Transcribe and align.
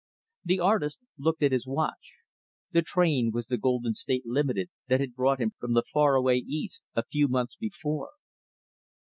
The 0.43 0.59
artist 0.59 0.99
looked 1.19 1.43
at 1.43 1.51
his 1.51 1.67
watch. 1.67 2.15
The 2.71 2.81
train 2.81 3.29
was 3.31 3.45
the 3.45 3.57
Golden 3.59 3.93
State 3.93 4.25
Limited 4.25 4.71
that 4.87 4.99
had 4.99 5.13
brought 5.13 5.39
him 5.39 5.51
from 5.59 5.73
the 5.73 5.83
far 5.83 6.15
away 6.15 6.37
East, 6.37 6.83
a 6.95 7.03
few 7.05 7.27
months 7.27 7.55
before. 7.55 8.09